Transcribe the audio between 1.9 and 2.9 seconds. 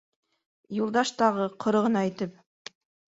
итеп: